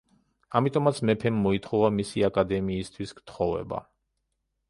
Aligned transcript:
ამიტომაც 0.59 1.01
მეფემ 1.09 1.35
მოითხოვა 1.41 1.91
მისი 1.97 2.25
აკადემიისთვის 2.29 3.13
თხოვება. 3.19 3.83